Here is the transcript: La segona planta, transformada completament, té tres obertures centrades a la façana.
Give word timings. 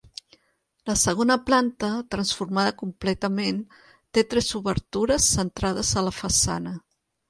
La 0.89 0.95
segona 1.01 1.37
planta, 1.49 1.91
transformada 2.15 2.73
completament, 2.81 3.63
té 4.15 4.27
tres 4.35 4.53
obertures 4.65 5.33
centrades 5.39 5.97
a 6.05 6.09
la 6.11 6.21
façana. 6.27 6.79